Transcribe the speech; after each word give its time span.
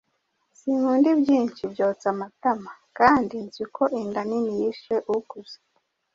sinkunda 0.59 1.07
ibyinshi 1.15 1.61
byotsa 1.73 2.05
amatama, 2.13 2.71
kandi 2.97 3.35
nzi 3.45 3.63
ko 3.75 3.83
inda 3.99 4.21
nini 4.29 4.51
yishe 4.61 4.95
ukuze.” 5.15 5.57